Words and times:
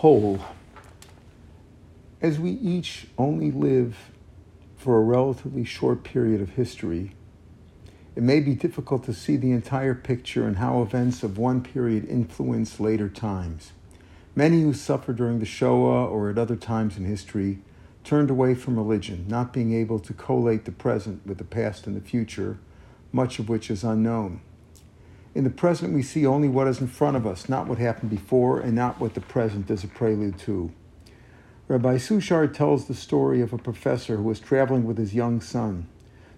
whole. 0.00 0.38
As 2.20 2.38
we 2.38 2.50
each 2.50 3.06
only 3.16 3.50
live 3.50 3.96
for 4.76 4.98
a 4.98 5.02
relatively 5.02 5.64
short 5.64 6.04
period 6.04 6.42
of 6.42 6.50
history, 6.50 7.12
it 8.14 8.22
may 8.22 8.40
be 8.40 8.54
difficult 8.54 9.04
to 9.04 9.14
see 9.14 9.38
the 9.38 9.52
entire 9.52 9.94
picture 9.94 10.46
and 10.46 10.58
how 10.58 10.82
events 10.82 11.22
of 11.22 11.38
one 11.38 11.62
period 11.62 12.06
influence 12.10 12.78
later 12.78 13.08
times. 13.08 13.72
Many 14.34 14.60
who 14.60 14.74
suffered 14.74 15.16
during 15.16 15.38
the 15.38 15.46
Shoah 15.46 16.04
or 16.04 16.28
at 16.28 16.36
other 16.36 16.56
times 16.56 16.98
in 16.98 17.06
history 17.06 17.60
turned 18.04 18.28
away 18.28 18.54
from 18.54 18.76
religion, 18.76 19.24
not 19.28 19.54
being 19.54 19.72
able 19.72 19.98
to 20.00 20.12
collate 20.12 20.66
the 20.66 20.72
present 20.72 21.26
with 21.26 21.38
the 21.38 21.44
past 21.44 21.86
and 21.86 21.96
the 21.96 22.06
future, 22.06 22.58
much 23.12 23.38
of 23.38 23.48
which 23.48 23.70
is 23.70 23.82
unknown. 23.82 24.42
In 25.36 25.44
the 25.44 25.50
present, 25.50 25.92
we 25.92 26.02
see 26.02 26.24
only 26.24 26.48
what 26.48 26.66
is 26.66 26.80
in 26.80 26.86
front 26.86 27.14
of 27.14 27.26
us, 27.26 27.46
not 27.46 27.66
what 27.66 27.76
happened 27.76 28.08
before, 28.08 28.58
and 28.58 28.74
not 28.74 28.98
what 28.98 29.12
the 29.12 29.20
present 29.20 29.70
is 29.70 29.84
a 29.84 29.86
prelude 29.86 30.38
to. 30.38 30.72
Rabbi 31.68 31.96
Sushard 31.96 32.54
tells 32.54 32.86
the 32.86 32.94
story 32.94 33.42
of 33.42 33.52
a 33.52 33.58
professor 33.58 34.16
who 34.16 34.22
was 34.22 34.40
traveling 34.40 34.86
with 34.86 34.96
his 34.96 35.14
young 35.14 35.42
son. 35.42 35.88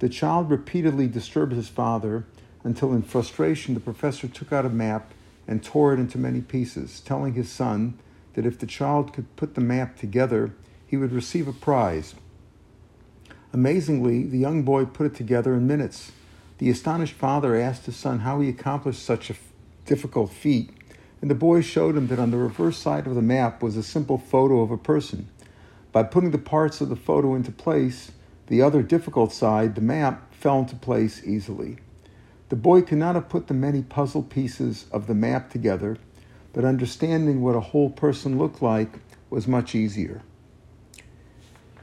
The 0.00 0.10
child 0.10 0.50
repeatedly 0.50 1.06
disturbed 1.06 1.54
his 1.54 1.70
father 1.70 2.26
until, 2.64 2.92
in 2.92 3.00
frustration, 3.00 3.72
the 3.72 3.80
professor 3.80 4.28
took 4.28 4.52
out 4.52 4.66
a 4.66 4.68
map 4.68 5.14
and 5.48 5.64
tore 5.64 5.94
it 5.94 5.98
into 5.98 6.18
many 6.18 6.42
pieces, 6.42 7.00
telling 7.00 7.32
his 7.32 7.50
son 7.50 7.98
that 8.34 8.44
if 8.44 8.58
the 8.58 8.66
child 8.66 9.14
could 9.14 9.36
put 9.36 9.54
the 9.54 9.62
map 9.62 9.96
together, 9.96 10.52
he 10.86 10.98
would 10.98 11.12
receive 11.12 11.48
a 11.48 11.54
prize. 11.54 12.14
Amazingly, 13.54 14.24
the 14.24 14.36
young 14.36 14.64
boy 14.64 14.84
put 14.84 15.06
it 15.06 15.14
together 15.14 15.54
in 15.54 15.66
minutes. 15.66 16.12
The 16.62 16.70
astonished 16.70 17.14
father 17.14 17.56
asked 17.56 17.86
his 17.86 17.96
son 17.96 18.20
how 18.20 18.40
he 18.40 18.48
accomplished 18.48 19.02
such 19.02 19.30
a 19.30 19.34
difficult 19.84 20.32
feat, 20.32 20.70
and 21.20 21.28
the 21.28 21.34
boy 21.34 21.60
showed 21.60 21.96
him 21.96 22.06
that 22.06 22.20
on 22.20 22.30
the 22.30 22.36
reverse 22.36 22.78
side 22.78 23.08
of 23.08 23.16
the 23.16 23.20
map 23.20 23.64
was 23.64 23.76
a 23.76 23.82
simple 23.82 24.16
photo 24.16 24.60
of 24.60 24.70
a 24.70 24.78
person. 24.78 25.28
By 25.90 26.04
putting 26.04 26.30
the 26.30 26.38
parts 26.38 26.80
of 26.80 26.88
the 26.88 26.94
photo 26.94 27.34
into 27.34 27.50
place, 27.50 28.12
the 28.46 28.62
other 28.62 28.80
difficult 28.80 29.32
side, 29.32 29.74
the 29.74 29.80
map, 29.80 30.32
fell 30.32 30.60
into 30.60 30.76
place 30.76 31.26
easily. 31.26 31.78
The 32.48 32.54
boy 32.54 32.82
could 32.82 32.98
not 32.98 33.16
have 33.16 33.28
put 33.28 33.48
the 33.48 33.54
many 33.54 33.82
puzzle 33.82 34.22
pieces 34.22 34.86
of 34.92 35.08
the 35.08 35.16
map 35.16 35.50
together, 35.50 35.96
but 36.52 36.64
understanding 36.64 37.42
what 37.42 37.56
a 37.56 37.70
whole 37.72 37.90
person 37.90 38.38
looked 38.38 38.62
like 38.62 39.00
was 39.30 39.48
much 39.48 39.74
easier. 39.74 40.22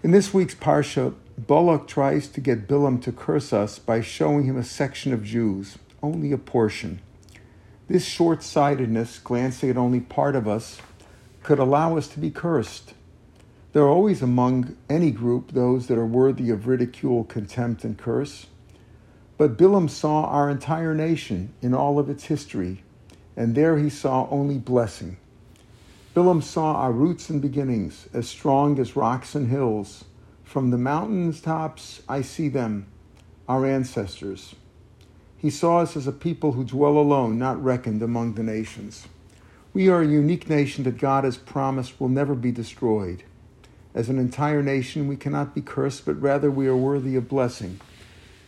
In 0.04 0.12
this 0.12 0.34
week's 0.34 0.56
Parsha, 0.56 1.16
Balak 1.48 1.88
tries 1.88 2.28
to 2.28 2.42
get 2.42 2.68
Bilam 2.68 3.02
to 3.04 3.14
curse 3.14 3.54
us 3.54 3.80
by 3.80 4.02
showing 4.02 4.44
him 4.44 4.58
a 4.58 4.64
section 4.64 5.14
of 5.14 5.24
Jews, 5.24 5.78
only 6.04 6.34
a 6.34 6.38
portion. 6.38 7.00
This 7.88 8.04
short 8.04 8.44
sightedness, 8.44 9.20
glancing 9.20 9.70
at 9.70 9.78
only 9.78 10.02
part 10.02 10.36
of 10.36 10.50
us, 10.50 10.82
could 11.42 11.58
allow 11.58 11.96
us 11.96 12.10
to 12.10 12.20
be 12.20 12.30
cursed. 12.30 12.94
There 13.72 13.84
are 13.84 13.90
always 13.90 14.22
among 14.22 14.76
any 14.90 15.12
group 15.12 15.54
those 15.54 15.88
that 15.88 15.98
are 15.98 16.06
worthy 16.06 16.50
of 16.50 16.68
ridicule, 16.68 17.24
contempt, 17.24 17.86
and 17.86 17.98
curse. 17.98 18.48
But 19.38 19.56
Bilam 19.56 19.90
saw 19.90 20.26
our 20.26 20.50
entire 20.50 20.94
nation 20.94 21.54
in 21.62 21.74
all 21.74 22.00
of 22.00 22.10
its 22.10 22.26
history, 22.26 22.84
and 23.38 23.56
there 23.56 23.78
he 23.78 23.90
saw 23.90 24.28
only 24.30 24.58
blessing. 24.58 25.16
Bilam 26.14 26.44
saw 26.44 26.74
our 26.74 26.92
roots 26.92 27.30
and 27.30 27.42
beginnings, 27.42 28.10
as 28.14 28.28
strong 28.28 28.78
as 28.78 28.98
rocks 28.98 29.36
and 29.36 29.48
hills. 29.48 30.04
From 30.50 30.72
the 30.72 30.80
mountains 30.80 31.42
tops, 31.42 32.02
I 32.10 32.24
see 32.24 32.50
them, 32.50 32.88
our 33.48 33.68
ancestors. 33.68 34.56
He 35.38 35.52
saw 35.52 35.82
us 35.82 35.96
as 35.96 36.08
a 36.08 36.12
people 36.12 36.54
who 36.54 36.64
dwell 36.64 36.98
alone, 36.98 37.38
not 37.38 37.64
reckoned 37.64 38.02
among 38.02 38.34
the 38.34 38.42
nations. 38.42 39.08
We 39.76 39.90
are 39.90 40.02
a 40.02 40.08
unique 40.08 40.50
nation 40.50 40.86
that 40.86 40.98
God 40.98 41.24
has 41.24 41.38
promised 41.38 42.02
will 42.02 42.10
never 42.10 42.34
be 42.34 42.52
destroyed. 42.52 43.22
As 43.94 44.10
an 44.10 44.18
entire 44.18 44.64
nation, 44.64 45.08
we 45.08 45.16
cannot 45.18 45.54
be 45.54 45.62
cursed, 45.62 46.04
but 46.04 46.20
rather 46.20 46.50
we 46.50 46.66
are 46.66 46.76
worthy 46.76 47.16
of 47.16 47.30
blessing. 47.30 47.80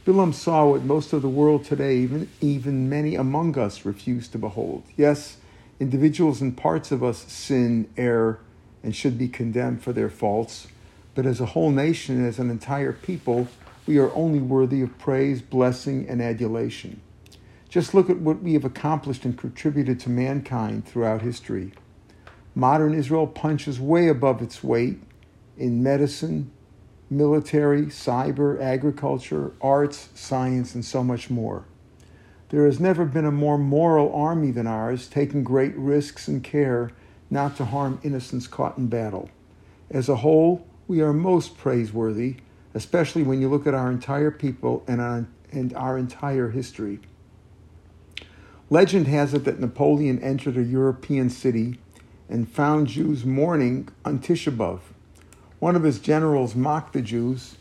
Bilam 0.03 0.33
saw 0.33 0.71
what 0.71 0.81
most 0.81 1.13
of 1.13 1.21
the 1.21 1.29
world 1.29 1.63
today, 1.63 1.97
even, 1.97 2.27
even 2.41 2.89
many 2.89 3.13
among 3.13 3.59
us, 3.59 3.85
refuse 3.85 4.27
to 4.29 4.39
behold. 4.39 4.81
Yes, 4.97 5.37
individuals 5.79 6.41
and 6.41 6.57
parts 6.57 6.91
of 6.91 7.03
us 7.03 7.19
sin, 7.31 7.87
err, 7.95 8.39
and 8.81 8.95
should 8.95 9.19
be 9.19 9.27
condemned 9.27 9.83
for 9.83 9.93
their 9.93 10.09
faults, 10.09 10.67
but 11.15 11.25
as 11.25 11.41
a 11.41 11.47
whole 11.47 11.71
nation, 11.71 12.25
as 12.25 12.39
an 12.39 12.49
entire 12.49 12.93
people, 12.93 13.47
we 13.85 13.97
are 13.97 14.13
only 14.13 14.39
worthy 14.39 14.81
of 14.81 14.97
praise, 14.97 15.41
blessing, 15.41 16.07
and 16.07 16.21
adulation. 16.21 17.01
Just 17.69 17.93
look 17.93 18.09
at 18.09 18.19
what 18.19 18.41
we 18.41 18.53
have 18.53 18.65
accomplished 18.65 19.25
and 19.25 19.37
contributed 19.37 19.99
to 20.01 20.09
mankind 20.09 20.85
throughout 20.85 21.21
history. 21.21 21.71
Modern 22.53 22.93
Israel 22.93 23.27
punches 23.27 23.79
way 23.79 24.07
above 24.07 24.41
its 24.41 24.63
weight 24.63 24.99
in 25.57 25.81
medicine, 25.81 26.51
military, 27.09 27.83
cyber, 27.83 28.59
agriculture, 28.61 29.53
arts, 29.61 30.09
science, 30.15 30.75
and 30.75 30.83
so 30.83 31.03
much 31.03 31.29
more. 31.29 31.65
There 32.49 32.65
has 32.65 32.79
never 32.79 33.05
been 33.05 33.25
a 33.25 33.31
more 33.31 33.57
moral 33.57 34.13
army 34.13 34.51
than 34.51 34.67
ours, 34.67 35.07
taking 35.07 35.43
great 35.43 35.75
risks 35.77 36.27
and 36.27 36.43
care 36.43 36.91
not 37.29 37.55
to 37.57 37.65
harm 37.65 37.99
innocents 38.03 38.47
caught 38.47 38.77
in 38.77 38.87
battle. 38.87 39.29
As 39.89 40.09
a 40.09 40.17
whole, 40.17 40.67
we 40.87 41.01
are 41.01 41.13
most 41.13 41.57
praiseworthy, 41.57 42.37
especially 42.73 43.23
when 43.23 43.41
you 43.41 43.49
look 43.49 43.67
at 43.67 43.73
our 43.73 43.91
entire 43.91 44.31
people 44.31 44.83
and 44.87 45.01
our, 45.01 45.27
and 45.51 45.73
our 45.73 45.97
entire 45.97 46.49
history. 46.49 46.99
Legend 48.69 49.07
has 49.07 49.33
it 49.33 49.43
that 49.43 49.59
Napoleon 49.59 50.17
entered 50.23 50.57
a 50.57 50.63
European 50.63 51.29
city 51.29 51.77
and 52.29 52.49
found 52.49 52.87
Jews 52.87 53.25
mourning 53.25 53.89
on 54.05 54.19
Tisha 54.19 54.55
B'Av. 54.55 54.79
One 55.59 55.75
of 55.75 55.83
his 55.83 55.99
generals 55.99 56.55
mocked 56.55 56.93
the 56.93 57.01
Jews, 57.01 57.57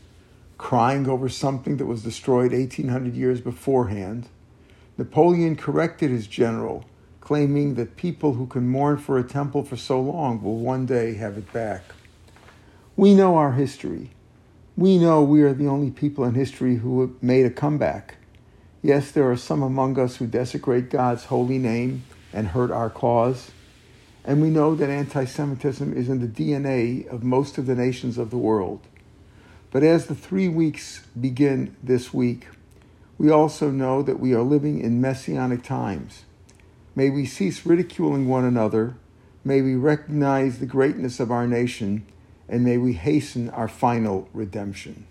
crying 0.57 1.09
over 1.09 1.29
something 1.29 1.79
that 1.79 1.87
was 1.87 2.03
destroyed 2.03 2.53
1800 2.53 3.17
years 3.17 3.41
beforehand. 3.41 4.29
Napoleon 4.97 5.57
corrected 5.57 6.11
his 6.11 6.27
general, 6.27 6.85
claiming 7.21 7.75
that 7.75 7.97
people 7.97 8.35
who 8.35 8.47
can 8.47 8.69
mourn 8.69 8.97
for 8.97 9.19
a 9.19 9.25
temple 9.25 9.65
for 9.65 9.77
so 9.77 10.01
long 10.01 10.43
will 10.43 10.59
one 10.59 10.87
day 10.87 11.15
have 11.15 11.37
it 11.37 11.53
back. 11.53 11.83
We 13.01 13.15
know 13.15 13.37
our 13.37 13.53
history. 13.53 14.11
We 14.77 14.99
know 14.99 15.23
we 15.23 15.41
are 15.41 15.55
the 15.55 15.69
only 15.69 15.91
people 15.91 16.23
in 16.27 16.35
history 16.35 16.77
who 16.77 17.01
have 17.01 17.23
made 17.23 17.47
a 17.47 17.51
comeback. 17.51 18.17
Yes, 18.83 19.11
there 19.11 19.31
are 19.31 19.39
some 19.39 19.63
among 19.63 19.99
us 19.99 20.17
who 20.17 20.27
desecrate 20.27 20.91
God's 20.91 21.25
holy 21.25 21.57
name 21.57 22.05
and 22.31 22.49
hurt 22.49 22.71
our 22.71 22.91
cause. 22.91 23.53
And 24.23 24.43
we 24.43 24.51
know 24.51 24.75
that 24.75 24.91
anti 24.91 25.25
Semitism 25.25 25.97
is 25.97 26.11
in 26.11 26.21
the 26.21 26.27
DNA 26.27 27.09
of 27.09 27.23
most 27.25 27.57
of 27.57 27.65
the 27.65 27.75
nations 27.75 28.19
of 28.19 28.29
the 28.29 28.37
world. 28.37 28.81
But 29.71 29.83
as 29.83 30.05
the 30.05 30.15
three 30.15 30.49
weeks 30.49 31.07
begin 31.19 31.75
this 31.83 32.13
week, 32.13 32.49
we 33.17 33.31
also 33.31 33.71
know 33.71 34.03
that 34.03 34.21
we 34.21 34.35
are 34.35 34.43
living 34.43 34.79
in 34.79 35.01
messianic 35.01 35.63
times. 35.63 36.25
May 36.95 37.09
we 37.09 37.25
cease 37.25 37.65
ridiculing 37.65 38.29
one 38.29 38.45
another. 38.45 38.97
May 39.43 39.63
we 39.63 39.75
recognize 39.75 40.59
the 40.59 40.67
greatness 40.67 41.19
of 41.19 41.31
our 41.31 41.47
nation. 41.47 42.05
And 42.51 42.65
may 42.65 42.77
we 42.79 42.95
hasten 42.95 43.49
our 43.51 43.69
final 43.69 44.29
redemption. 44.35 45.07